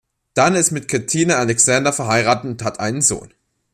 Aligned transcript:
Dunn 0.33 0.55
ist 0.55 0.71
mit 0.71 0.87
Katina 0.87 1.35
Alexander 1.35 1.93
verheiratet 1.93 2.45
und 2.45 2.63
hat 2.63 2.79
einen 2.79 3.03
Sohn. 3.03 3.31